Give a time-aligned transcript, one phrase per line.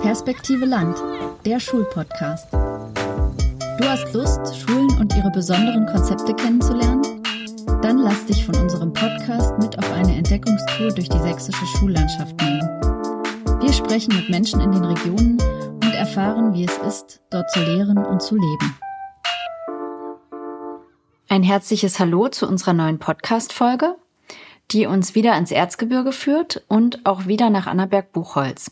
[0.00, 0.96] Perspektive Land,
[1.44, 2.52] der Schulpodcast.
[2.52, 7.02] Du hast Lust, Schulen und ihre besonderen Konzepte kennenzulernen?
[7.82, 12.68] Dann lass dich von unserem Podcast mit auf eine Entdeckungstour durch die sächsische Schullandschaft nehmen.
[13.60, 15.38] Wir sprechen mit Menschen in den Regionen
[15.82, 18.76] und erfahren, wie es ist, dort zu lehren und zu leben.
[21.28, 23.96] Ein herzliches Hallo zu unserer neuen Podcast-Folge,
[24.72, 28.70] die uns wieder ins Erzgebirge führt und auch wieder nach Annaberg-Buchholz.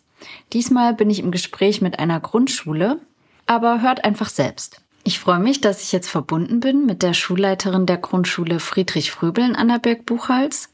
[0.53, 3.01] Diesmal bin ich im Gespräch mit einer Grundschule,
[3.47, 4.83] aber hört einfach selbst.
[5.03, 9.45] Ich freue mich, dass ich jetzt verbunden bin mit der Schulleiterin der Grundschule Friedrich Fröbel
[9.45, 10.69] in Annaberg-Buchholz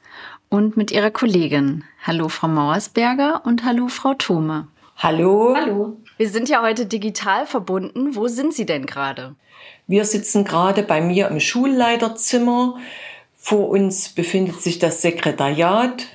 [0.49, 1.85] und mit ihrer Kollegin.
[2.05, 4.69] Hallo Frau Mauersberger und hallo Frau Thome.
[4.97, 5.55] Hallo.
[5.57, 5.97] Hallo.
[6.17, 8.17] Wir sind ja heute digital verbunden.
[8.17, 9.35] Wo sind Sie denn gerade?
[9.87, 12.79] Wir sitzen gerade bei mir im Schulleiterzimmer.
[13.49, 16.07] Vor uns befindet sich das Sekretariat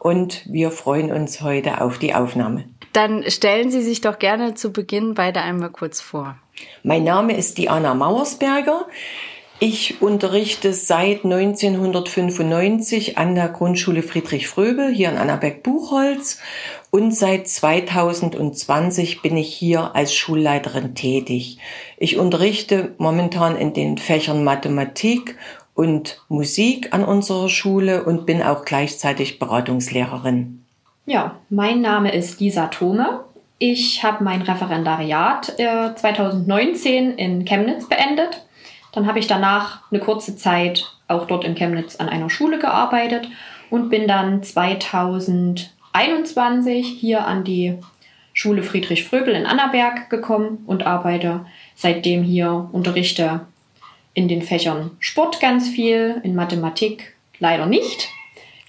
[0.00, 2.64] und wir freuen uns heute auf die Aufnahme.
[2.94, 6.38] Dann stellen Sie sich doch gerne zu Beginn beide einmal kurz vor.
[6.82, 8.86] Mein Name ist Diana Mauersberger.
[9.60, 16.38] Ich unterrichte seit 1995 an der Grundschule Friedrich Fröbel hier in Annaberg-Buchholz
[16.90, 21.58] und seit 2020 bin ich hier als Schulleiterin tätig.
[21.96, 25.36] Ich unterrichte momentan in den Fächern Mathematik
[25.78, 30.64] und Musik an unserer Schule und bin auch gleichzeitig Beratungslehrerin.
[31.06, 33.20] Ja, mein Name ist Lisa Thome.
[33.58, 38.42] Ich habe mein Referendariat äh, 2019 in Chemnitz beendet
[38.92, 43.28] dann habe ich danach eine kurze Zeit auch dort in Chemnitz an einer Schule gearbeitet
[43.70, 47.74] und bin dann 2021 hier an die
[48.32, 53.40] Schule Friedrich Fröbel in Annaberg gekommen und arbeite seitdem hier, unterrichte
[54.18, 58.08] in den Fächern Sport ganz viel, in Mathematik leider nicht,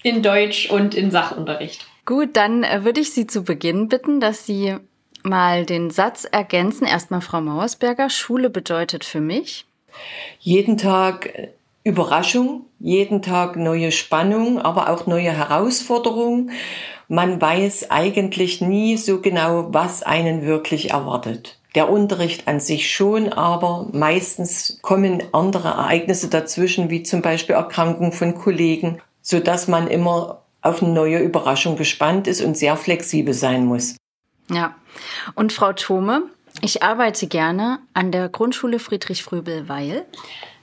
[0.04, 1.88] in Deutsch und in Sachunterricht.
[2.06, 4.76] Gut, dann äh, würde ich Sie zu Beginn bitten, dass Sie
[5.24, 6.86] mal den Satz ergänzen.
[6.86, 9.66] Erstmal Frau Mauersberger, Schule bedeutet für mich.
[10.38, 11.48] Jeden Tag äh,
[11.82, 16.52] Überraschung, jeden Tag neue Spannung, aber auch neue Herausforderungen.
[17.08, 21.58] Man weiß eigentlich nie so genau, was einen wirklich erwartet.
[21.74, 28.12] Der Unterricht an sich schon, aber meistens kommen andere Ereignisse dazwischen, wie zum Beispiel Erkrankung
[28.12, 33.34] von Kollegen, so dass man immer auf eine neue Überraschung gespannt ist und sehr flexibel
[33.34, 33.96] sein muss.
[34.50, 34.74] Ja.
[35.34, 36.24] Und Frau Thome,
[36.60, 40.04] ich arbeite gerne an der Grundschule Friedrich Fröbel, weil.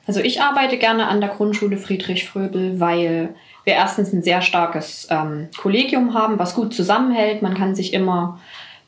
[0.06, 5.07] Also ich arbeite gerne an der Grundschule Friedrich Fröbel, weil wir erstens ein sehr starkes
[5.09, 7.41] ähm, Kollegium haben, was gut zusammenhält.
[7.41, 8.39] Man kann sich immer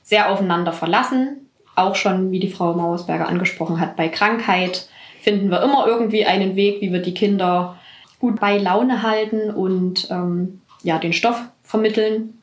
[0.04, 1.49] sehr aufeinander verlassen.
[1.80, 4.88] Auch schon, wie die Frau Mauersberger angesprochen hat, bei Krankheit
[5.22, 7.78] finden wir immer irgendwie einen Weg, wie wir die Kinder
[8.20, 12.40] gut bei Laune halten und ähm, ja, den Stoff vermitteln,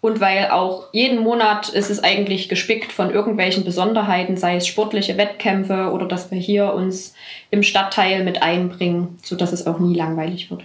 [0.00, 5.18] und weil auch jeden Monat ist es eigentlich gespickt von irgendwelchen Besonderheiten, sei es sportliche
[5.18, 7.14] Wettkämpfe oder dass wir hier uns
[7.50, 10.64] im Stadtteil mit einbringen, so dass es auch nie langweilig wird.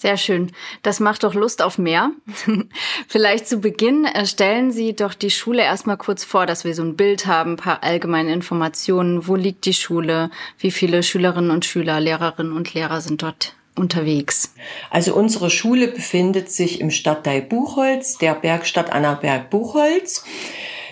[0.00, 0.52] Sehr schön.
[0.84, 2.12] Das macht doch Lust auf mehr.
[3.08, 6.94] Vielleicht zu Beginn stellen Sie doch die Schule erstmal kurz vor, dass wir so ein
[6.94, 9.26] Bild haben, ein paar allgemeine Informationen.
[9.26, 10.30] Wo liegt die Schule?
[10.56, 14.54] Wie viele Schülerinnen und Schüler, Lehrerinnen und Lehrer sind dort unterwegs?
[14.88, 20.24] Also unsere Schule befindet sich im Stadtteil Buchholz, der Bergstadt Annaberg Buchholz.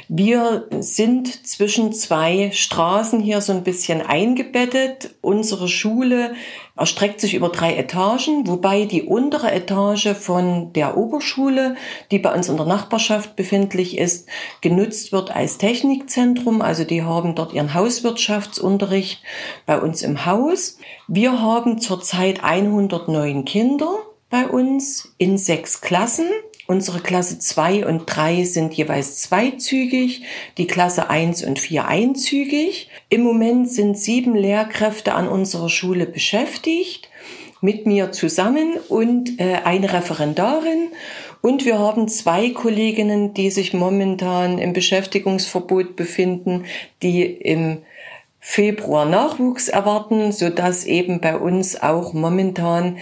[0.08, 5.14] Wir sind zwischen zwei Straßen hier so ein bisschen eingebettet.
[5.20, 6.34] Unsere Schule
[6.76, 11.76] erstreckt sich über drei Etagen, wobei die untere Etage von der Oberschule,
[12.10, 14.28] die bei uns in der Nachbarschaft befindlich ist,
[14.60, 16.60] genutzt wird als Technikzentrum.
[16.60, 19.22] Also die haben dort ihren Hauswirtschaftsunterricht
[19.64, 20.78] bei uns im Haus.
[21.08, 23.98] Wir haben zurzeit 109 Kinder
[24.28, 26.26] bei uns in sechs Klassen.
[26.66, 30.22] Unsere Klasse 2 und 3 sind jeweils zweizügig,
[30.58, 32.88] die Klasse 1 und 4 einzügig.
[33.08, 37.08] Im Moment sind sieben Lehrkräfte an unserer Schule beschäftigt,
[37.60, 40.88] mit mir zusammen und äh, eine Referendarin.
[41.40, 46.64] Und wir haben zwei Kolleginnen, die sich momentan im Beschäftigungsverbot befinden,
[47.02, 47.78] die im
[48.40, 52.98] Februar Nachwuchs erwarten, so dass eben bei uns auch momentan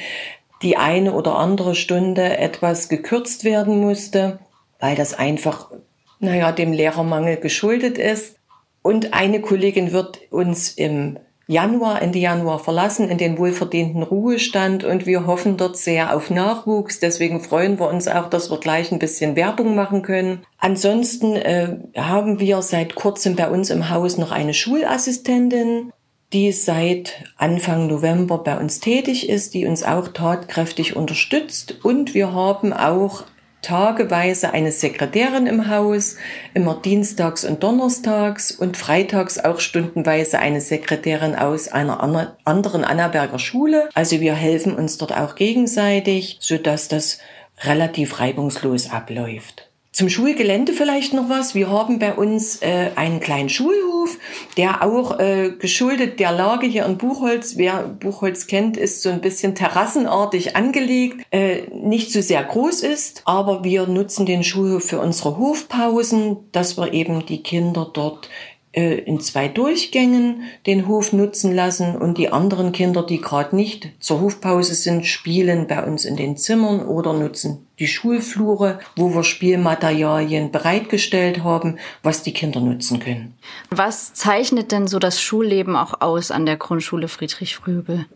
[0.65, 4.39] die eine oder andere Stunde etwas gekürzt werden musste,
[4.81, 5.71] weil das einfach,
[6.19, 8.37] naja, dem Lehrermangel geschuldet ist.
[8.83, 15.05] Und eine Kollegin wird uns im Januar, Ende Januar verlassen in den wohlverdienten Ruhestand und
[15.05, 17.01] wir hoffen dort sehr auf Nachwuchs.
[17.01, 20.47] Deswegen freuen wir uns auch, dass wir gleich ein bisschen Werbung machen können.
[20.59, 25.93] Ansonsten äh, haben wir seit kurzem bei uns im Haus noch eine Schulassistentin
[26.33, 31.85] die seit Anfang November bei uns tätig ist, die uns auch tatkräftig unterstützt.
[31.85, 33.25] Und wir haben auch
[33.65, 36.17] tageweise eine Sekretärin im Haus,
[36.53, 42.01] immer dienstags und donnerstags und freitags auch stundenweise eine Sekretärin aus einer
[42.45, 43.89] anderen Annaberger Schule.
[43.95, 47.19] Also wir helfen uns dort auch gegenseitig, sodass das
[47.63, 49.64] relativ reibungslos abläuft.
[49.95, 51.55] Zum Schulgelände vielleicht noch was.
[51.55, 54.19] Wir haben bei uns äh, einen kleinen Schulhof,
[54.57, 59.21] der auch äh, geschuldet der Lage hier in Buchholz, wer Buchholz kennt, ist so ein
[59.21, 64.99] bisschen terrassenartig angelegt, äh, nicht so sehr groß ist, aber wir nutzen den Schulhof für
[64.99, 68.29] unsere Hofpausen, dass wir eben die Kinder dort
[68.75, 73.91] äh, in zwei Durchgängen den Hof nutzen lassen und die anderen Kinder, die gerade nicht
[74.01, 79.25] zur Hofpause sind, spielen bei uns in den Zimmern oder nutzen die Schulflure, wo wir
[79.25, 83.35] Spielmaterialien bereitgestellt haben, was die Kinder nutzen können.
[83.71, 88.07] Was zeichnet denn so das Schulleben auch aus an der Grundschule Friedrich Fröbel?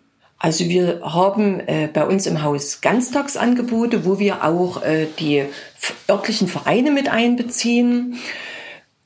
[0.41, 5.45] Also wir haben äh, bei uns im Haus Ganztagsangebote, wo wir auch äh, die
[6.09, 8.19] örtlichen Vereine mit einbeziehen.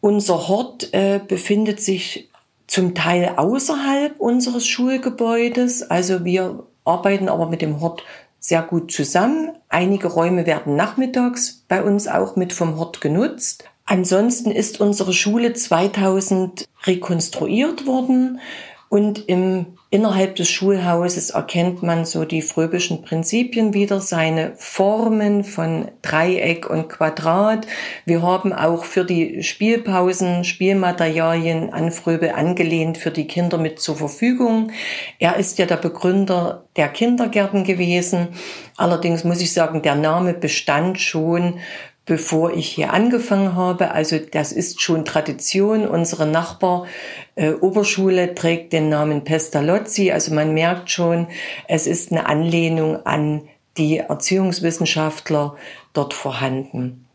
[0.03, 2.29] Unser Hort äh, befindet sich
[2.67, 5.89] zum Teil außerhalb unseres Schulgebäudes.
[5.89, 8.03] Also wir arbeiten aber mit dem Hort
[8.41, 9.53] sehr gut zusammen.
[9.69, 13.63] Einige Räume werden nachmittags bei uns auch mit vom Hort genutzt.
[13.85, 18.41] Ansonsten ist unsere Schule 2000 rekonstruiert worden
[18.89, 25.91] und im Innerhalb des Schulhauses erkennt man so die fröbischen Prinzipien wieder, seine Formen von
[26.01, 27.67] Dreieck und Quadrat.
[28.07, 33.97] Wir haben auch für die Spielpausen Spielmaterialien an Fröbel angelehnt für die Kinder mit zur
[33.97, 34.73] Verfügung.
[35.19, 38.29] Er ist ja der Begründer der Kindergärten gewesen.
[38.79, 41.59] Allerdings muss ich sagen, der Name bestand schon
[42.05, 43.93] bevor ich hier angefangen habe.
[43.93, 45.87] Also das ist schon Tradition.
[45.87, 46.87] Unsere Nachbar
[47.35, 50.11] äh, Oberschule trägt den Namen Pestalozzi.
[50.11, 51.29] Also man merkt schon,
[51.69, 53.43] es ist eine Anlehnung an
[53.79, 55.57] die Erziehungswissenschaftler
[55.93, 57.07] dort vorhanden.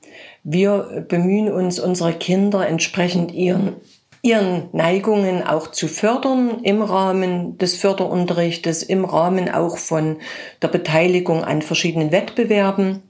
[0.44, 3.76] Wir bemühen uns, unsere Kinder entsprechend ihren
[4.22, 10.18] ihren Neigungen auch zu fördern im Rahmen des Förderunterrichtes, im Rahmen auch von
[10.62, 13.04] der Beteiligung an verschiedenen Wettbewerben.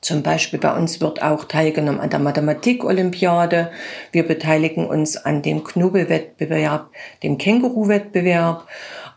[0.00, 3.72] Zum Beispiel bei uns wird auch teilgenommen an der Mathematik-Olympiade.
[4.12, 6.90] Wir beteiligen uns an dem Knubbelwettbewerb,
[7.22, 8.68] dem Känguru-Wettbewerb,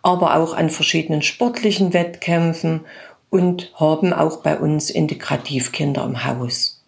[0.02, 2.82] aber auch an verschiedenen sportlichen Wettkämpfen
[3.30, 6.81] und haben auch bei uns Integrativkinder im Haus.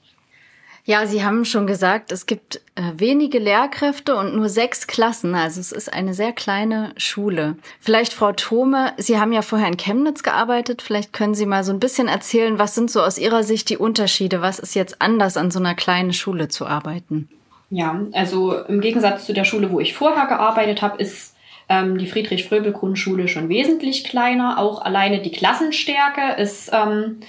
[0.86, 5.34] Ja, Sie haben schon gesagt, es gibt äh, wenige Lehrkräfte und nur sechs Klassen.
[5.34, 7.56] Also es ist eine sehr kleine Schule.
[7.80, 10.82] Vielleicht, Frau Thome, Sie haben ja vorher in Chemnitz gearbeitet.
[10.82, 13.78] Vielleicht können Sie mal so ein bisschen erzählen, was sind so aus Ihrer Sicht die
[13.78, 14.42] Unterschiede?
[14.42, 17.30] Was ist jetzt anders, an so einer kleinen Schule zu arbeiten?
[17.70, 21.34] Ja, also im Gegensatz zu der Schule, wo ich vorher gearbeitet habe, ist
[21.70, 24.60] ähm, die Friedrich-Fröbel-Grundschule schon wesentlich kleiner.
[24.60, 26.72] Auch alleine die Klassenstärke ist...
[26.74, 27.22] Ähm,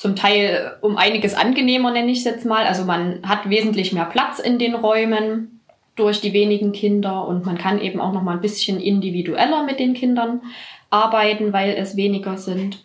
[0.00, 2.64] zum Teil um einiges angenehmer, nenne ich es jetzt mal.
[2.64, 5.60] Also man hat wesentlich mehr Platz in den Räumen
[5.94, 9.78] durch die wenigen Kinder und man kann eben auch noch mal ein bisschen individueller mit
[9.78, 10.40] den Kindern
[10.88, 12.82] arbeiten, weil es weniger sind.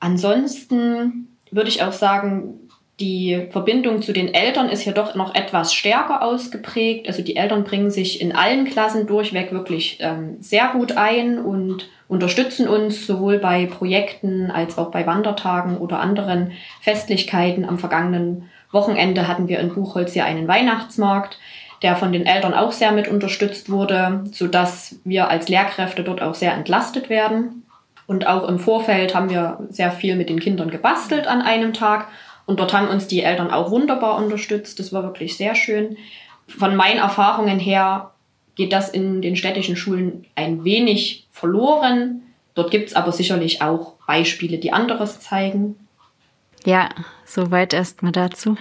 [0.00, 2.58] Ansonsten würde ich auch sagen,
[2.98, 7.06] die Verbindung zu den Eltern ist hier doch noch etwas stärker ausgeprägt.
[7.06, 11.88] Also die Eltern bringen sich in allen Klassen durchweg wirklich ähm, sehr gut ein und
[12.08, 17.64] unterstützen uns sowohl bei Projekten als auch bei Wandertagen oder anderen Festlichkeiten.
[17.64, 21.38] Am vergangenen Wochenende hatten wir in Buchholz ja einen Weihnachtsmarkt,
[21.82, 26.34] der von den Eltern auch sehr mit unterstützt wurde, sodass wir als Lehrkräfte dort auch
[26.34, 27.64] sehr entlastet werden.
[28.06, 32.06] Und auch im Vorfeld haben wir sehr viel mit den Kindern gebastelt an einem Tag
[32.46, 34.78] und dort haben uns die Eltern auch wunderbar unterstützt.
[34.78, 35.96] Das war wirklich sehr schön.
[36.46, 38.12] Von meinen Erfahrungen her
[38.56, 42.22] geht das in den städtischen Schulen ein wenig verloren.
[42.54, 45.76] Dort gibt es aber sicherlich auch Beispiele, die anderes zeigen.
[46.64, 46.88] Ja,
[47.24, 48.56] soweit erstmal dazu.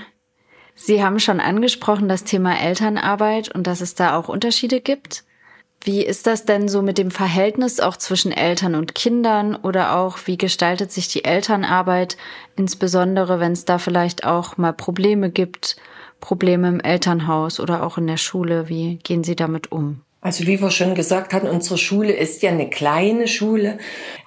[0.76, 5.24] Sie haben schon angesprochen das Thema Elternarbeit und dass es da auch Unterschiede gibt.
[5.82, 10.18] Wie ist das denn so mit dem Verhältnis auch zwischen Eltern und Kindern oder auch
[10.26, 12.18] wie gestaltet sich die Elternarbeit,
[12.58, 15.78] insbesondere wenn es da vielleicht auch mal Probleme gibt,
[16.20, 18.70] Probleme im Elternhaus oder auch in der Schule?
[18.70, 20.02] Wie gehen Sie damit um?
[20.26, 23.78] Also wie wir schon gesagt hatten, unsere Schule ist ja eine kleine Schule.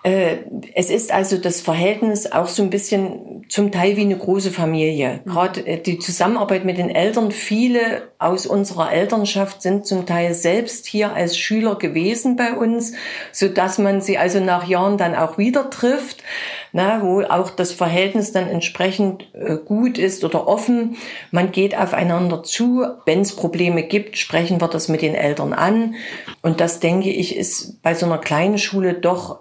[0.04, 0.36] Äh,
[0.76, 5.22] es ist also das Verhältnis auch so ein bisschen zum Teil wie eine große Familie.
[5.24, 5.30] Mhm.
[5.30, 7.32] Gerade äh, die Zusammenarbeit mit den Eltern.
[7.32, 12.92] Viele aus unserer Elternschaft sind zum Teil selbst hier als Schüler gewesen bei uns,
[13.32, 16.24] so dass man sie also nach Jahren dann auch wieder trifft
[16.72, 20.96] na, wo auch das Verhältnis dann entsprechend äh, gut ist oder offen.
[21.30, 22.86] Man geht aufeinander zu.
[23.06, 25.94] Wenn es Probleme gibt, sprechen wir das mit den Eltern an.
[26.42, 29.40] Und das, denke ich, ist bei so einer kleinen Schule doch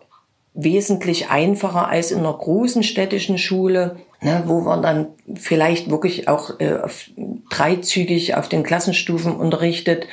[0.53, 6.59] wesentlich einfacher als in einer großen städtischen Schule, ne, wo man dann vielleicht wirklich auch
[6.59, 7.09] äh, auf,
[7.49, 10.07] dreizügig auf den Klassenstufen unterrichtet,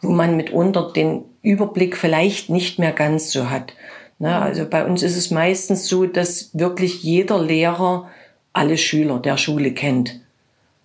[0.00, 3.74] wo man mitunter den Überblick vielleicht nicht mehr ganz so hat.
[4.18, 8.08] Ne, also bei uns ist es meistens so, dass wirklich jeder Lehrer
[8.52, 10.20] alle Schüler der Schule kennt.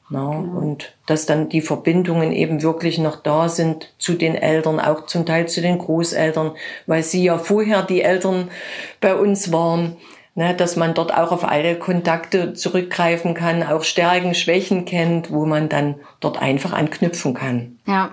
[0.09, 0.59] Na, genau.
[0.59, 5.25] Und dass dann die Verbindungen eben wirklich noch da sind zu den Eltern, auch zum
[5.25, 6.51] Teil zu den Großeltern,
[6.85, 8.49] weil sie ja vorher die Eltern
[9.01, 9.97] bei uns waren,
[10.35, 15.45] ne, dass man dort auch auf alle Kontakte zurückgreifen kann, auch Stärken, Schwächen kennt, wo
[15.45, 17.79] man dann dort einfach anknüpfen kann.
[17.87, 18.11] Ja,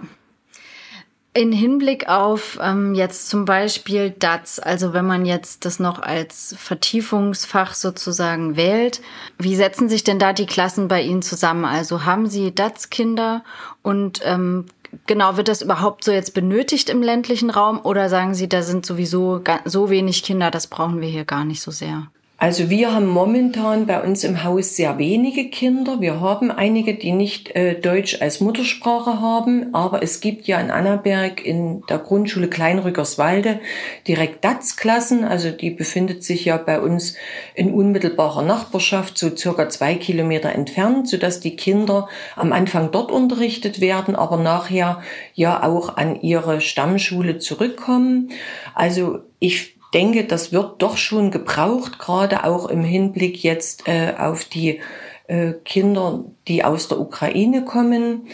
[1.35, 6.55] in Hinblick auf ähm, jetzt zum Beispiel DATS, also wenn man jetzt das noch als
[6.59, 9.00] Vertiefungsfach sozusagen wählt,
[9.38, 11.64] wie setzen sich denn da die Klassen bei Ihnen zusammen?
[11.64, 13.45] Also haben Sie DATS-Kinder
[13.81, 14.67] und ähm,
[15.07, 18.87] genau, wird das überhaupt so jetzt benötigt im ländlichen Raum oder sagen Sie, da sind
[18.87, 22.09] sowieso so wenig Kinder, das brauchen wir hier gar nicht so sehr?
[22.43, 26.01] Also wir haben momentan bei uns im Haus sehr wenige Kinder.
[26.01, 30.73] Wir haben einige, die nicht äh, Deutsch als Muttersprache haben, aber es gibt ja in
[30.73, 33.61] Annaberg in der Grundschule Kleinrückerswalde
[34.09, 35.23] direkt DATS-Klassen.
[35.23, 37.15] Also die befindet sich ja bei uns
[37.55, 43.81] in unmittelbarer Nachbarschaft, so circa zwei Kilometer entfernt, sodass die Kinder am Anfang dort unterrichtet
[43.81, 45.01] werden, aber nachher
[45.35, 48.31] ja auch an ihre Stammschule zurückkommen.
[48.75, 54.45] Also ich denke, das wird doch schon gebraucht, gerade auch im Hinblick jetzt äh, auf
[54.45, 54.81] die
[55.29, 58.29] äh, Kinder, die aus der Ukraine kommen.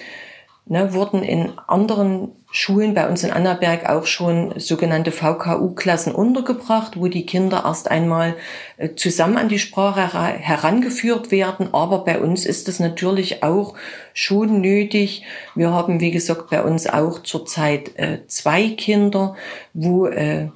[0.70, 7.06] Ne, wurden in anderen Schulen bei uns in Annaberg auch schon sogenannte VKU-Klassen untergebracht, wo
[7.06, 8.34] die Kinder erst einmal
[8.76, 11.72] äh, zusammen an die Sprache herangeführt werden.
[11.72, 13.74] Aber bei uns ist das natürlich auch
[14.12, 15.24] schon nötig.
[15.54, 19.36] Wir haben, wie gesagt, bei uns auch zurzeit äh, zwei Kinder,
[19.72, 20.48] wo äh,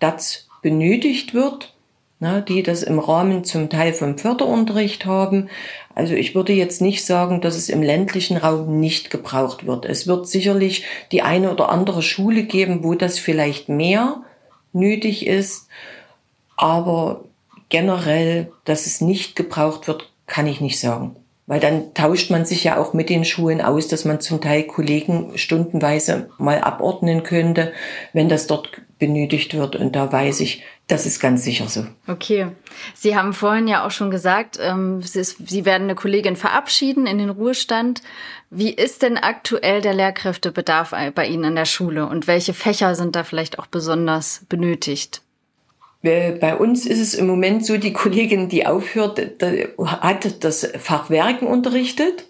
[0.00, 1.74] das benötigt wird,
[2.18, 5.48] na, die das im Rahmen zum Teil vom Förderunterricht haben.
[5.94, 9.86] Also ich würde jetzt nicht sagen, dass es im ländlichen Raum nicht gebraucht wird.
[9.86, 14.22] Es wird sicherlich die eine oder andere Schule geben, wo das vielleicht mehr
[14.72, 15.68] nötig ist,
[16.56, 17.24] aber
[17.70, 21.16] generell, dass es nicht gebraucht wird, kann ich nicht sagen.
[21.50, 24.62] Weil dann tauscht man sich ja auch mit den Schulen aus, dass man zum Teil
[24.62, 27.72] Kollegen stundenweise mal abordnen könnte,
[28.12, 29.74] wenn das dort benötigt wird.
[29.74, 31.86] Und da weiß ich, das ist ganz sicher so.
[32.06, 32.46] Okay.
[32.94, 37.30] Sie haben vorhin ja auch schon gesagt, ähm, Sie werden eine Kollegin verabschieden in den
[37.30, 38.02] Ruhestand.
[38.50, 43.16] Wie ist denn aktuell der Lehrkräftebedarf bei Ihnen an der Schule und welche Fächer sind
[43.16, 45.22] da vielleicht auch besonders benötigt?
[46.02, 49.20] Bei uns ist es im Moment so, die Kollegin, die aufhört,
[49.78, 52.24] hat das Fach Werken unterrichtet.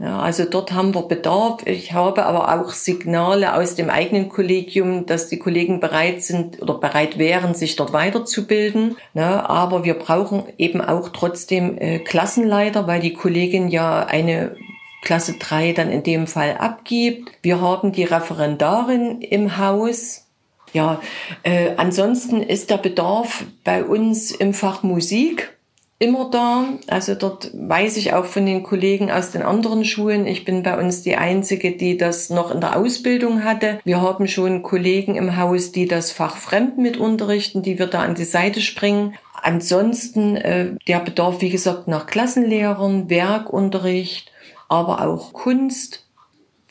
[0.00, 1.66] Ja, also dort haben wir Bedarf.
[1.66, 6.74] Ich habe aber auch Signale aus dem eigenen Kollegium, dass die Kollegen bereit sind oder
[6.74, 8.96] bereit wären, sich dort weiterzubilden.
[9.12, 14.56] Ja, aber wir brauchen eben auch trotzdem äh, Klassenleiter, weil die Kollegin ja eine
[15.02, 17.30] Klasse 3 dann in dem Fall abgibt.
[17.42, 20.26] Wir haben die Referendarin im Haus.
[20.72, 21.00] Ja,
[21.42, 25.56] äh, ansonsten ist der Bedarf bei uns im Fach Musik
[26.00, 26.64] immer da.
[26.86, 30.26] Also dort weiß ich auch von den Kollegen aus den anderen Schulen.
[30.26, 33.80] Ich bin bei uns die Einzige, die das noch in der Ausbildung hatte.
[33.84, 38.00] Wir haben schon Kollegen im Haus, die das Fach Fremd mit unterrichten, die wir da
[38.00, 39.14] an die Seite springen.
[39.42, 44.32] Ansonsten äh, der Bedarf, wie gesagt, nach Klassenlehrern, Werkunterricht,
[44.68, 46.06] aber auch Kunst.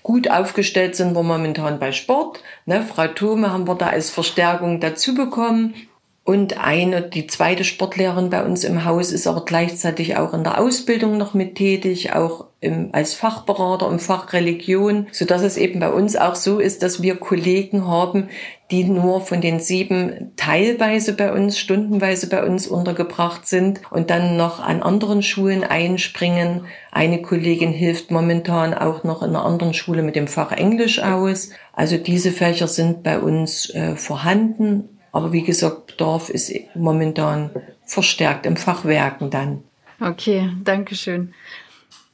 [0.09, 2.41] Gut aufgestellt sind wir momentan bei Sport.
[2.65, 5.75] Ne, Frau Thome haben wir da als Verstärkung dazu bekommen.
[6.23, 10.59] Und eine, die zweite Sportlehrerin bei uns im Haus ist aber gleichzeitig auch in der
[10.59, 15.79] Ausbildung noch mit tätig, auch im, als Fachberater im Fach Religion, so dass es eben
[15.79, 18.29] bei uns auch so ist, dass wir Kollegen haben,
[18.69, 24.37] die nur von den sieben teilweise bei uns, stundenweise bei uns untergebracht sind und dann
[24.37, 26.65] noch an anderen Schulen einspringen.
[26.91, 31.49] Eine Kollegin hilft momentan auch noch in einer anderen Schule mit dem Fach Englisch aus.
[31.73, 37.51] Also diese Fächer sind bei uns äh, vorhanden aber wie gesagt, Bedarf ist momentan
[37.85, 39.63] verstärkt im Fachwerken dann.
[39.99, 41.33] Okay, danke schön.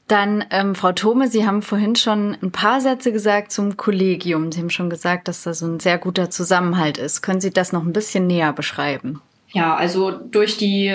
[0.08, 4.52] Dann, ähm, Frau Thome, Sie haben vorhin schon ein paar Sätze gesagt zum Kollegium.
[4.52, 7.24] Sie haben schon gesagt, dass da so ein sehr guter Zusammenhalt ist.
[7.24, 9.22] Können Sie das noch ein bisschen näher beschreiben?
[9.52, 10.94] Ja, also durch die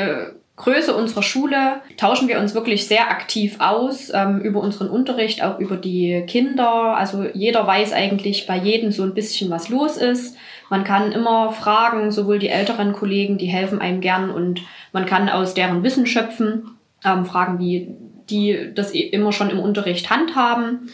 [0.60, 5.58] Größe unserer Schule tauschen wir uns wirklich sehr aktiv aus ähm, über unseren Unterricht, auch
[5.58, 6.96] über die Kinder.
[6.96, 10.36] Also jeder weiß eigentlich bei jedem so ein bisschen, was los ist.
[10.70, 14.62] Man kann immer fragen, sowohl die älteren Kollegen, die helfen einem gern und
[14.92, 17.94] man kann aus deren Wissen schöpfen, ähm, fragen, wie
[18.30, 20.88] die das immer schon im Unterricht handhaben.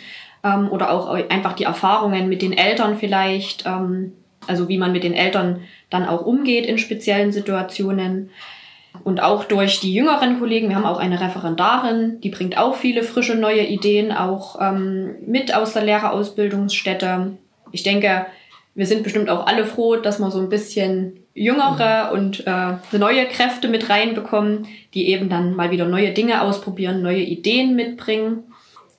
[0.47, 4.12] ähm, oder auch einfach die Erfahrungen mit den Eltern vielleicht, ähm,
[4.47, 8.30] also wie man mit den Eltern dann auch umgeht in speziellen Situationen.
[9.04, 13.02] Und auch durch die jüngeren Kollegen, wir haben auch eine Referendarin, die bringt auch viele
[13.02, 17.37] frische neue Ideen auch ähm, mit aus der Lehrerausbildungsstätte.
[17.73, 18.26] Ich denke,
[18.76, 23.26] wir sind bestimmt auch alle froh, dass wir so ein bisschen jüngere und äh, neue
[23.26, 28.45] Kräfte mit reinbekommen, die eben dann mal wieder neue Dinge ausprobieren, neue Ideen mitbringen.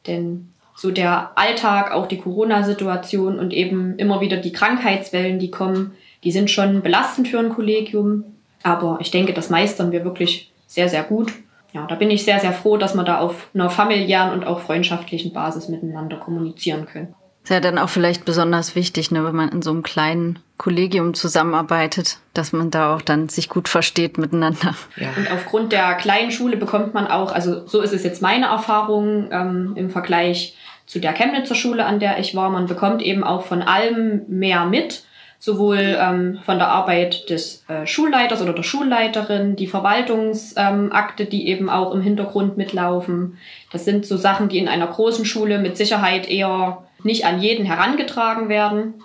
[0.08, 5.94] Denn so der Alltag, auch die Corona-Situation und eben immer wieder die Krankheitswellen, die kommen,
[6.24, 8.24] die sind schon belastend für ein Kollegium.
[8.64, 11.32] Aber ich denke, das meistern wir wirklich sehr, sehr gut.
[11.74, 14.60] Ja, da bin ich sehr, sehr froh, dass wir da auf einer familiären und auch
[14.60, 17.14] freundschaftlichen Basis miteinander kommunizieren können.
[17.48, 21.14] Ist ja dann auch vielleicht besonders wichtig, ne, wenn man in so einem kleinen Kollegium
[21.14, 24.76] zusammenarbeitet, dass man da auch dann sich gut versteht miteinander.
[24.98, 25.12] Ja.
[25.16, 29.30] Und aufgrund der kleinen Schule bekommt man auch, also so ist es jetzt meine Erfahrung
[29.32, 33.46] ähm, im Vergleich zu der Chemnitzer Schule, an der ich war, man bekommt eben auch
[33.46, 35.04] von allem mehr mit
[35.40, 41.48] sowohl ähm, von der Arbeit des äh, Schulleiters oder der Schulleiterin, die Verwaltungsakte, ähm, die
[41.48, 43.38] eben auch im Hintergrund mitlaufen.
[43.72, 47.66] Das sind so Sachen, die in einer großen Schule mit Sicherheit eher nicht an jeden
[47.66, 49.02] herangetragen werden.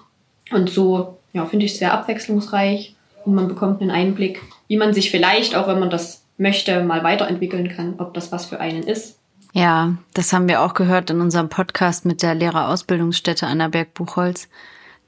[0.50, 2.94] Und so, ja, finde ich sehr abwechslungsreich
[3.24, 7.02] und man bekommt einen Einblick, wie man sich vielleicht, auch wenn man das möchte, mal
[7.02, 9.18] weiterentwickeln kann, ob das was für einen ist.
[9.54, 14.48] Ja, das haben wir auch gehört in unserem Podcast mit der Lehrerausbildungsstätte Annaberg Buchholz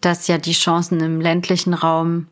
[0.04, 2.28] dass ja die Chancen im ländlichen Raum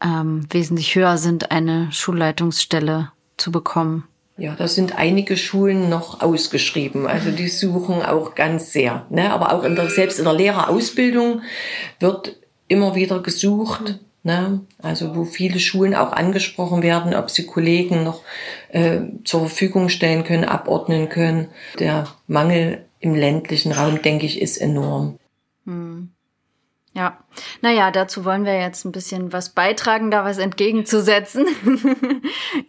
[0.00, 4.04] ähm, wesentlich höher sind, eine Schulleitungsstelle zu bekommen.
[4.38, 7.06] Ja, da sind einige Schulen noch ausgeschrieben.
[7.06, 9.06] Also die suchen auch ganz sehr.
[9.10, 9.30] Ne?
[9.30, 11.42] Aber auch in der, selbst in der Lehrerausbildung
[12.00, 12.36] wird
[12.66, 14.00] immer wieder gesucht.
[14.22, 14.60] Ne?
[14.80, 18.22] Also wo viele Schulen auch angesprochen werden, ob sie Kollegen noch
[18.70, 21.48] äh, zur Verfügung stellen können, abordnen können.
[21.78, 25.18] Der Mangel im ländlichen Raum, denke ich, ist enorm.
[25.66, 26.10] Hm.
[26.94, 27.16] Ja,
[27.62, 31.46] naja, dazu wollen wir jetzt ein bisschen was beitragen, da was entgegenzusetzen.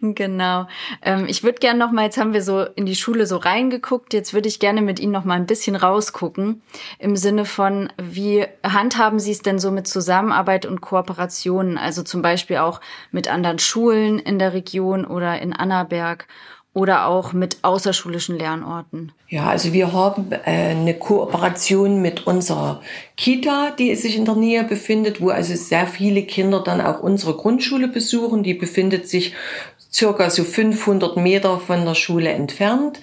[0.00, 0.66] genau.
[1.02, 4.14] Ähm, ich würde gerne noch mal, jetzt haben wir so in die Schule so reingeguckt,
[4.14, 6.62] jetzt würde ich gerne mit Ihnen noch mal ein bisschen rausgucken
[6.98, 12.22] im Sinne von, wie handhaben Sie es denn so mit Zusammenarbeit und Kooperationen, also zum
[12.22, 16.26] Beispiel auch mit anderen Schulen in der Region oder in Annaberg
[16.74, 19.12] oder auch mit außerschulischen Lernorten?
[19.28, 22.82] Ja, also wir haben äh, eine Kooperation mit unserer
[23.16, 27.34] Kita, die sich in der Nähe befindet, wo also sehr viele Kinder dann auch unsere
[27.34, 28.42] Grundschule besuchen.
[28.42, 29.34] Die befindet sich
[29.92, 33.00] circa so 500 Meter von der Schule entfernt,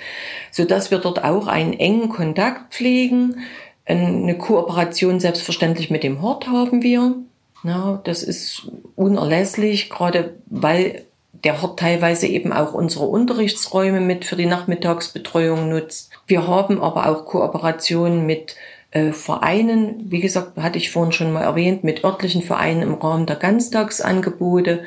[0.52, 3.38] so dass wir dort auch einen engen Kontakt pflegen.
[3.86, 7.16] Eine Kooperation selbstverständlich mit dem Hort haben wir.
[7.64, 14.36] Ja, das ist unerlässlich, gerade weil der Hort teilweise eben auch unsere Unterrichtsräume mit für
[14.36, 16.12] die Nachmittagsbetreuung nutzt.
[16.28, 18.56] Wir haben aber auch Kooperationen mit
[18.92, 23.26] äh, Vereinen, wie gesagt, hatte ich vorhin schon mal erwähnt, mit örtlichen Vereinen im Rahmen
[23.26, 24.84] der Ganztagsangebote.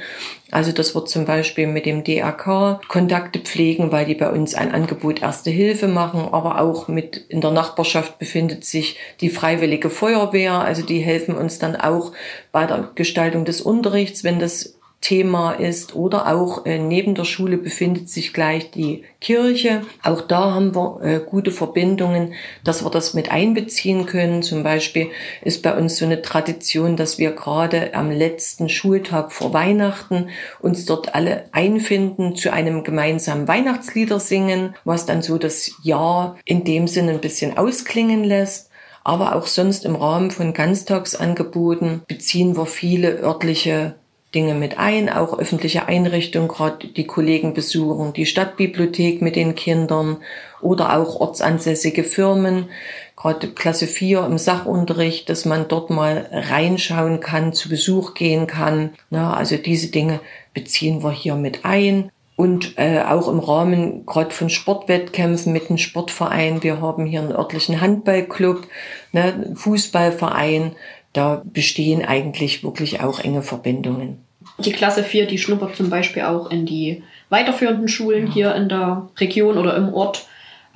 [0.50, 4.72] Also das wird zum Beispiel mit dem DRK Kontakte pflegen, weil die bei uns ein
[4.72, 10.52] Angebot Erste Hilfe machen, aber auch mit in der Nachbarschaft befindet sich die Freiwillige Feuerwehr.
[10.52, 12.12] Also die helfen uns dann auch
[12.52, 15.94] bei der Gestaltung des Unterrichts, wenn das Thema ist.
[15.94, 19.82] Oder auch äh, neben der Schule befindet sich gleich die Kirche.
[20.02, 22.32] Auch da haben wir äh, gute Verbindungen,
[22.64, 24.42] dass wir das mit einbeziehen können.
[24.42, 25.08] Zum Beispiel
[25.42, 30.86] ist bei uns so eine Tradition, dass wir gerade am letzten Schultag vor Weihnachten uns
[30.86, 36.88] dort alle einfinden zu einem gemeinsamen Weihnachtslieder singen, was dann so das Jahr in dem
[36.88, 38.70] Sinne ein bisschen ausklingen lässt
[39.06, 43.96] aber auch sonst im Rahmen von Ganztagsangeboten beziehen wir viele örtliche
[44.34, 50.18] Dinge mit ein, auch öffentliche Einrichtungen, gerade die Kollegen besuchen, die Stadtbibliothek mit den Kindern
[50.60, 52.68] oder auch ortsansässige Firmen,
[53.16, 58.90] gerade Klasse 4 im Sachunterricht, dass man dort mal reinschauen kann, zu Besuch gehen kann.
[59.10, 60.20] Na, also diese Dinge
[60.52, 62.10] beziehen wir hier mit ein.
[62.36, 66.64] Und äh, auch im Rahmen gerade von Sportwettkämpfen mit dem Sportverein.
[66.64, 68.66] Wir haben hier einen örtlichen Handballclub,
[69.12, 70.72] ne, Fußballverein.
[71.12, 74.23] Da bestehen eigentlich wirklich auch enge Verbindungen.
[74.58, 79.08] Die Klasse 4, die schnuppert zum Beispiel auch in die weiterführenden Schulen hier in der
[79.18, 80.26] Region oder im Ort.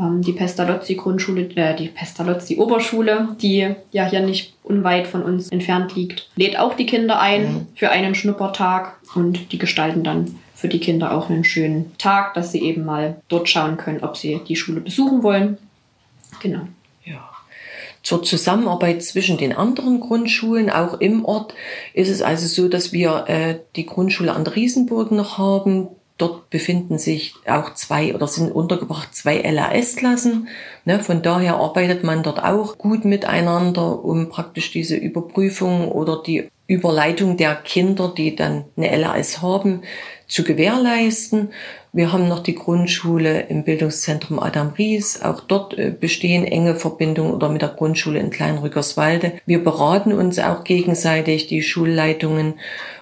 [0.00, 5.48] Ähm, die Pestalozzi Grundschule, äh, die Pestalozzi Oberschule, die ja hier nicht unweit von uns
[5.50, 7.66] entfernt liegt, lädt auch die Kinder ein mhm.
[7.74, 12.50] für einen Schnuppertag und die gestalten dann für die Kinder auch einen schönen Tag, dass
[12.50, 15.58] sie eben mal dort schauen können, ob sie die Schule besuchen wollen.
[16.40, 16.62] Genau.
[18.08, 21.52] Zur Zusammenarbeit zwischen den anderen Grundschulen, auch im Ort,
[21.92, 26.50] ist es also so, dass wir äh, die Grundschule an der Riesenburg noch haben, Dort
[26.50, 30.48] befinden sich auch zwei oder sind untergebracht zwei LAS-Klassen.
[30.84, 36.48] Ne, von daher arbeitet man dort auch gut miteinander, um praktisch diese Überprüfung oder die
[36.66, 39.82] Überleitung der Kinder, die dann eine LAS haben,
[40.28, 41.50] zu gewährleisten.
[41.92, 45.22] Wir haben noch die Grundschule im Bildungszentrum Adam Ries.
[45.22, 49.32] Auch dort äh, bestehen enge Verbindungen oder mit der Grundschule in Kleinrückerswalde.
[49.46, 52.54] Wir beraten uns auch gegenseitig, die Schulleitungen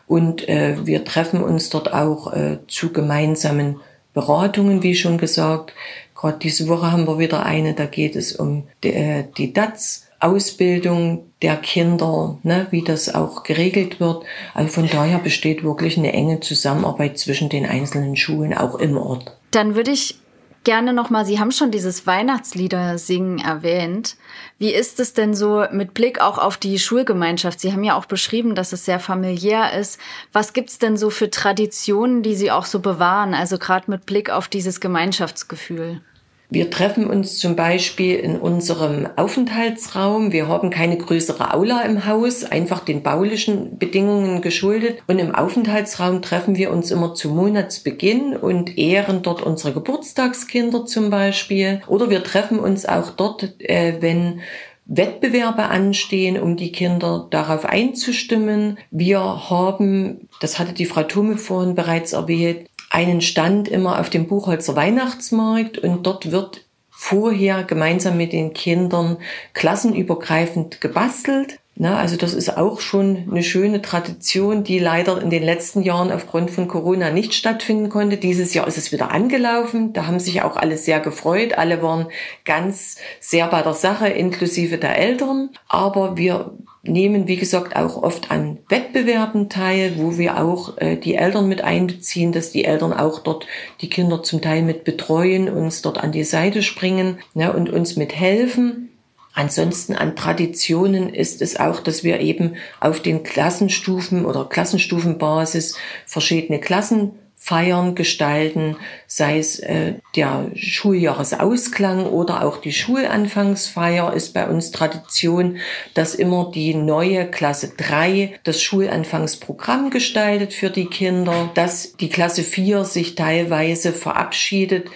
[0.06, 3.80] und äh, wir treffen uns dort auch äh, zu gemeinsamen
[4.14, 5.74] Beratungen, wie schon gesagt.
[6.14, 10.05] Gerade diese Woche haben wir wieder eine, da geht es um die, äh, die DATS.
[10.20, 14.24] Ausbildung der Kinder, ne, wie das auch geregelt wird.
[14.54, 19.36] Also von daher besteht wirklich eine enge Zusammenarbeit zwischen den einzelnen Schulen auch im Ort.
[19.50, 20.18] Dann würde ich
[20.64, 24.16] gerne nochmal, Sie haben schon dieses Weihnachtslieder singen erwähnt.
[24.58, 27.60] Wie ist es denn so mit Blick auch auf die Schulgemeinschaft?
[27.60, 30.00] Sie haben ja auch beschrieben, dass es sehr familiär ist.
[30.32, 33.32] Was gibt's denn so für Traditionen, die Sie auch so bewahren?
[33.32, 36.00] Also gerade mit Blick auf dieses Gemeinschaftsgefühl.
[36.48, 40.32] Wir treffen uns zum Beispiel in unserem Aufenthaltsraum.
[40.32, 45.02] Wir haben keine größere Aula im Haus, einfach den baulichen Bedingungen geschuldet.
[45.08, 51.10] Und im Aufenthaltsraum treffen wir uns immer zu Monatsbeginn und ehren dort unsere Geburtstagskinder zum
[51.10, 51.82] Beispiel.
[51.88, 54.40] Oder wir treffen uns auch dort, äh, wenn
[54.86, 58.78] Wettbewerbe anstehen, um die Kinder darauf einzustimmen.
[58.92, 64.26] Wir haben, das hatte die Frau Thume vorhin bereits erwähnt, einen Stand immer auf dem
[64.26, 69.18] Buchholzer Weihnachtsmarkt und dort wird vorher gemeinsam mit den Kindern
[69.52, 71.58] klassenübergreifend gebastelt.
[71.78, 76.10] Na, also das ist auch schon eine schöne Tradition, die leider in den letzten Jahren
[76.10, 78.16] aufgrund von Corona nicht stattfinden konnte.
[78.16, 79.92] Dieses Jahr ist es wieder angelaufen.
[79.92, 81.58] Da haben sich auch alle sehr gefreut.
[81.58, 82.06] Alle waren
[82.46, 85.50] ganz sehr bei der Sache, inklusive der Eltern.
[85.68, 86.56] Aber wir
[86.88, 91.62] nehmen, wie gesagt, auch oft an Wettbewerben teil, wo wir auch äh, die Eltern mit
[91.62, 93.46] einbeziehen, dass die Eltern auch dort
[93.80, 97.96] die Kinder zum Teil mit betreuen, uns dort an die Seite springen ne, und uns
[97.96, 98.90] mithelfen.
[99.34, 106.58] Ansonsten an Traditionen ist es auch, dass wir eben auf den Klassenstufen oder Klassenstufenbasis verschiedene
[106.58, 107.12] Klassen
[107.46, 115.58] feiern, gestalten, sei es äh, der Schuljahresausklang oder auch die Schulanfangsfeier ist bei uns Tradition,
[115.94, 122.42] dass immer die neue Klasse 3 das Schulanfangsprogramm gestaltet für die Kinder, dass die Klasse
[122.42, 124.88] 4 sich teilweise verabschiedet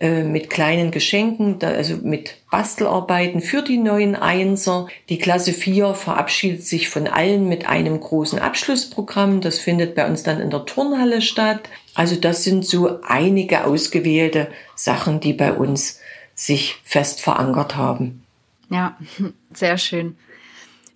[0.00, 4.88] äh, mit kleinen Geschenken, also mit Bastelarbeiten für die neuen Einser.
[5.08, 9.40] Die Klasse 4 verabschiedet sich von allen mit einem großen Abschlussprogramm.
[9.40, 11.68] Das findet bei uns dann in der Turnhalle statt.
[11.94, 16.00] Also das sind so einige ausgewählte Sachen, die bei uns
[16.34, 18.22] sich fest verankert haben.
[18.70, 18.96] Ja,
[19.52, 20.16] sehr schön.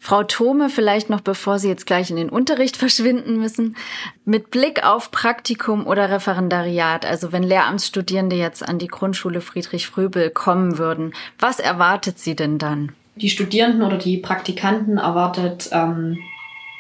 [0.05, 3.77] Frau Thome, vielleicht noch bevor Sie jetzt gleich in den Unterricht verschwinden müssen,
[4.25, 10.31] mit Blick auf Praktikum oder Referendariat, also wenn Lehramtsstudierende jetzt an die Grundschule Friedrich Fröbel
[10.31, 12.91] kommen würden, was erwartet Sie denn dann?
[13.15, 16.19] Die Studierenden oder die Praktikanten erwartet ähm,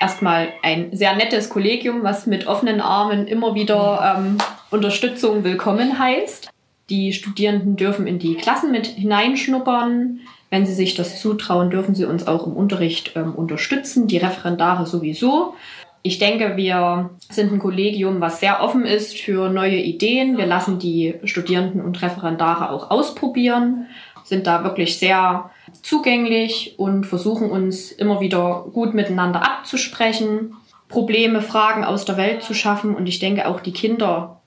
[0.01, 4.39] erstmal ein sehr nettes Kollegium, was mit offenen Armen immer wieder ähm,
[4.71, 6.51] Unterstützung willkommen heißt.
[6.91, 10.21] Die Studierenden dürfen in die Klassen mit hineinschnuppern.
[10.51, 14.87] Wenn sie sich das zutrauen, dürfen sie uns auch im Unterricht ähm, unterstützen, die Referendare
[14.87, 15.55] sowieso.
[16.03, 20.37] Ich denke, wir sind ein Kollegium, was sehr offen ist für neue Ideen.
[20.37, 23.87] Wir lassen die Studierenden und Referendare auch ausprobieren,
[24.25, 30.55] sind da wirklich sehr zugänglich und versuchen uns immer wieder gut miteinander abzusprechen,
[30.89, 32.95] Probleme, Fragen aus der Welt zu schaffen.
[32.95, 34.42] Und ich denke, auch die Kinder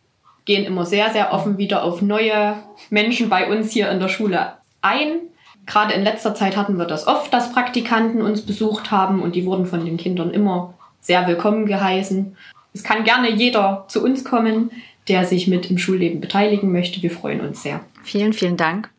[0.45, 2.55] gehen immer sehr, sehr offen wieder auf neue
[2.89, 5.19] Menschen bei uns hier in der Schule ein.
[5.65, 9.45] Gerade in letzter Zeit hatten wir das oft, dass Praktikanten uns besucht haben und die
[9.45, 12.38] wurden von den Kindern immer sehr willkommen geheißen.
[12.73, 14.71] Es kann gerne jeder zu uns kommen,
[15.08, 17.01] der sich mit im Schulleben beteiligen möchte.
[17.01, 17.81] Wir freuen uns sehr.
[18.03, 18.89] Vielen, vielen Dank.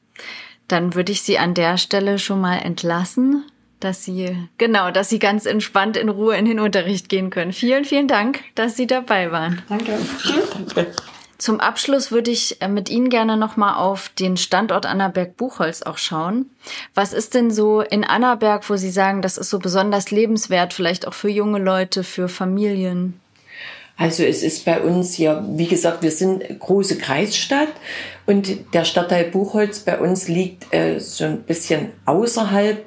[0.69, 3.45] Dann würde ich Sie an der Stelle schon mal entlassen,
[3.79, 7.53] dass Sie, genau, dass Sie ganz entspannt in Ruhe in den Unterricht gehen können.
[7.53, 9.63] Vielen, vielen Dank, dass Sie dabei waren.
[9.69, 9.99] Danke.
[10.75, 10.93] Danke.
[11.39, 16.51] Zum Abschluss würde ich äh, mit Ihnen gerne nochmal auf den Standort Annaberg-Buchholz auch schauen.
[16.95, 21.07] Was ist denn so in Annaberg, wo Sie sagen, das ist so besonders lebenswert, vielleicht
[21.07, 23.21] auch für junge Leute, für Familien?
[23.99, 27.69] Also es ist bei uns ja, wie gesagt, wir sind große Kreisstadt
[28.27, 32.85] und der Stadtteil Buchholz bei uns liegt äh, so ein bisschen außerhalb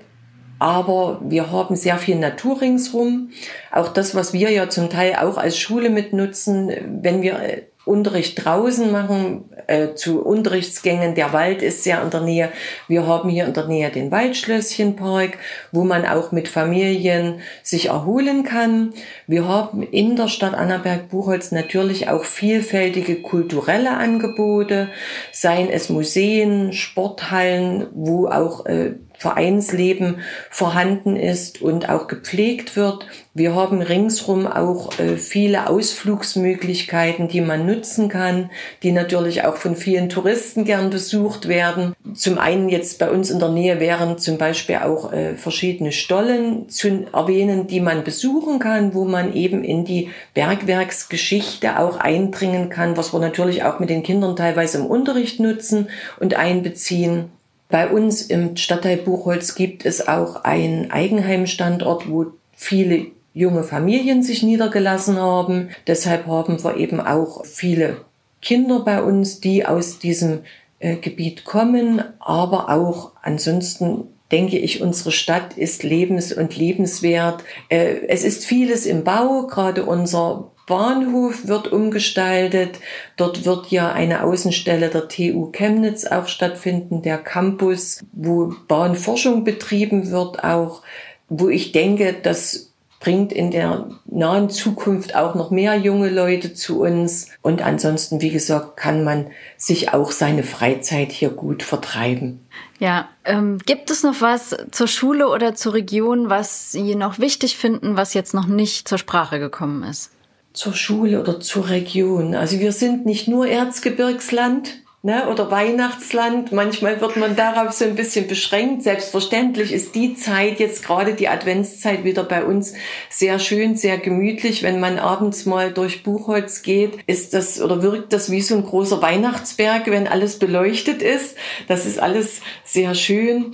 [0.60, 3.30] aber wir haben sehr viel Natur ringsrum.
[3.72, 6.70] Auch das, was wir ja zum Teil auch als Schule mitnutzen,
[7.02, 7.40] wenn wir
[7.86, 11.16] Unterricht draußen machen, äh, zu Unterrichtsgängen.
[11.16, 12.50] Der Wald ist sehr in der Nähe.
[12.88, 15.38] Wir haben hier in der Nähe den Waldschlösschenpark,
[15.72, 18.94] wo man auch mit Familien sich erholen kann.
[19.28, 24.90] Wir haben in der Stadt Annaberg-Buchholz natürlich auch vielfältige kulturelle Angebote,
[25.32, 33.06] seien es Museen, Sporthallen, wo auch äh, Vereinsleben vorhanden ist und auch gepflegt wird.
[33.34, 38.50] Wir haben ringsrum auch äh, viele Ausflugsmöglichkeiten, die man nutzen kann,
[38.82, 41.94] die natürlich auch von vielen Touristen gern besucht werden.
[42.14, 46.70] Zum einen jetzt bei uns in der Nähe wären zum Beispiel auch äh, verschiedene Stollen
[46.70, 52.96] zu erwähnen, die man besuchen kann, wo man eben in die Bergwerksgeschichte auch eindringen kann,
[52.96, 57.32] was wir natürlich auch mit den Kindern teilweise im Unterricht nutzen und einbeziehen.
[57.70, 64.42] Bei uns im Stadtteil Buchholz gibt es auch einen Eigenheimstandort, wo viele junge Familien sich
[64.42, 65.70] niedergelassen haben.
[65.86, 67.98] Deshalb haben wir eben auch viele
[68.42, 70.40] Kinder bei uns, die aus diesem
[70.80, 77.44] äh, Gebiet kommen, aber auch ansonsten denke ich, unsere Stadt ist lebens- und liebenswert.
[77.70, 82.80] Äh, es ist vieles im Bau, gerade unser Bahnhof wird umgestaltet.
[83.18, 90.12] Dort wird ja eine Außenstelle der TU Chemnitz auch stattfinden, der Campus, wo Bahnforschung betrieben
[90.12, 90.84] wird auch,
[91.28, 96.82] wo ich denke, das bringt in der nahen Zukunft auch noch mehr junge Leute zu
[96.82, 97.30] uns.
[97.42, 102.46] Und ansonsten, wie gesagt, kann man sich auch seine Freizeit hier gut vertreiben.
[102.78, 107.58] Ja, ähm, gibt es noch was zur Schule oder zur Region, was Sie noch wichtig
[107.58, 110.12] finden, was jetzt noch nicht zur Sprache gekommen ist?
[110.54, 112.36] Zur Schule oder zur Region.
[112.36, 116.52] Also wir sind nicht nur Erzgebirgsland ne, oder Weihnachtsland.
[116.52, 118.84] Manchmal wird man darauf so ein bisschen beschränkt.
[118.84, 122.74] Selbstverständlich ist die Zeit jetzt gerade die Adventszeit wieder bei uns
[123.10, 124.64] sehr schön, sehr gemütlich.
[124.64, 128.66] Wenn man abends mal durch Buchholz geht, ist das oder wirkt das wie so ein
[128.66, 131.36] großer Weihnachtsberg, wenn alles beleuchtet ist.
[131.68, 133.54] Das ist alles sehr schön.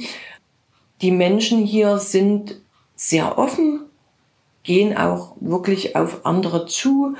[1.01, 2.61] Die Menschen hier sind
[2.95, 3.81] sehr offen,
[4.65, 7.15] gehen auch wirklich auf andere zu.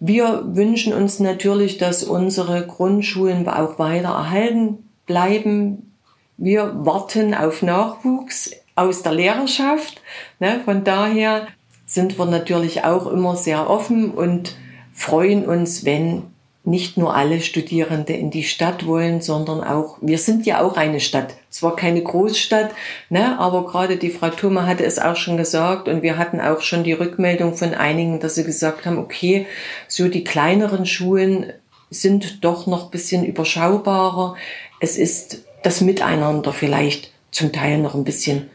[0.00, 5.94] Wir wünschen uns natürlich, dass unsere Grundschulen auch weiter erhalten bleiben.
[6.36, 10.02] Wir warten auf Nachwuchs aus der Lehrerschaft.
[10.38, 11.48] Ne, von daher
[11.86, 14.56] sind wir natürlich auch immer sehr offen und
[14.92, 16.24] freuen uns, wenn
[16.64, 21.00] nicht nur alle Studierende in die Stadt wollen, sondern auch, wir sind ja auch eine
[21.00, 21.34] Stadt.
[21.58, 22.70] Zwar keine Großstadt,
[23.10, 26.60] ne, aber gerade die Frau Thoma hatte es auch schon gesagt und wir hatten auch
[26.60, 29.44] schon die Rückmeldung von einigen, dass sie gesagt haben, okay,
[29.88, 31.52] so die kleineren Schulen
[31.90, 34.36] sind doch noch ein bisschen überschaubarer.
[34.78, 38.50] Es ist das Miteinander vielleicht zum Teil noch ein bisschen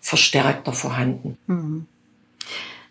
[0.00, 1.38] verstärkter vorhanden.
[1.46, 1.86] Mhm.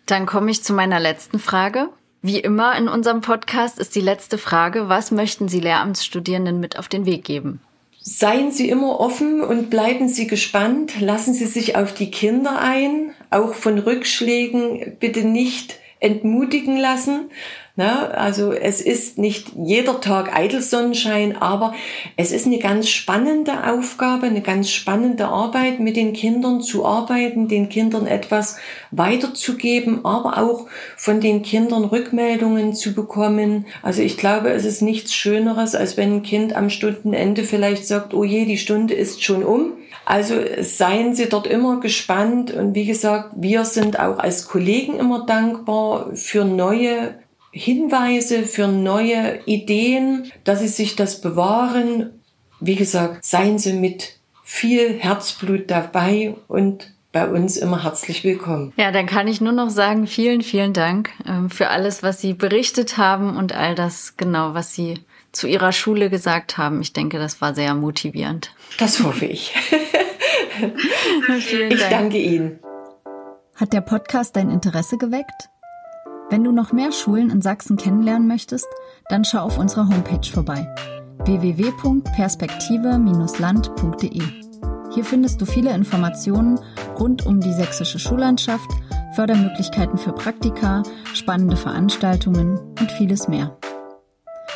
[0.06, 1.90] Dann komme ich zu meiner letzten Frage.
[2.22, 6.88] Wie immer in unserem Podcast ist die letzte Frage, was möchten Sie Lehramtsstudierenden mit auf
[6.88, 7.60] den Weg geben?
[8.00, 11.00] Seien Sie immer offen und bleiben Sie gespannt.
[11.00, 13.12] Lassen Sie sich auf die Kinder ein.
[13.30, 17.30] Auch von Rückschlägen bitte nicht entmutigen lassen,
[17.78, 18.12] Ne?
[18.12, 21.74] Also es ist nicht jeder Tag Eidelsonnenschein, aber
[22.16, 27.46] es ist eine ganz spannende Aufgabe, eine ganz spannende Arbeit, mit den Kindern zu arbeiten,
[27.46, 28.56] den Kindern etwas
[28.90, 33.64] weiterzugeben, aber auch von den Kindern Rückmeldungen zu bekommen.
[33.80, 38.12] Also ich glaube, es ist nichts Schöneres, als wenn ein Kind am Stundenende vielleicht sagt,
[38.12, 39.74] oh je, die Stunde ist schon um.
[40.04, 45.26] Also seien Sie dort immer gespannt und wie gesagt, wir sind auch als Kollegen immer
[45.26, 47.14] dankbar für neue
[47.50, 52.20] Hinweise für neue Ideen, dass Sie sich das bewahren.
[52.60, 58.72] Wie gesagt, seien Sie mit viel Herzblut dabei und bei uns immer herzlich willkommen.
[58.76, 62.34] Ja, dann kann ich nur noch sagen, vielen, vielen Dank ähm, für alles, was Sie
[62.34, 65.00] berichtet haben und all das genau, was Sie
[65.32, 66.80] zu Ihrer Schule gesagt haben.
[66.80, 68.52] Ich denke, das war sehr motivierend.
[68.78, 69.54] Das hoffe ich.
[71.70, 72.58] ich danke Ihnen.
[73.56, 75.48] Hat der Podcast dein Interesse geweckt?
[76.30, 78.68] Wenn du noch mehr Schulen in Sachsen kennenlernen möchtest,
[79.08, 80.68] dann schau auf unserer Homepage vorbei
[81.24, 84.22] www.perspektive-land.de.
[84.94, 86.60] Hier findest du viele Informationen
[86.98, 88.70] rund um die sächsische Schullandschaft,
[89.14, 93.58] Fördermöglichkeiten für Praktika, spannende Veranstaltungen und vieles mehr.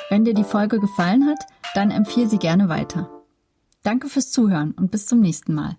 [0.08, 3.10] Wenn dir die Folge gefallen hat, dann empfehle sie gerne weiter.
[3.82, 5.76] Danke fürs Zuhören und bis zum nächsten Mal.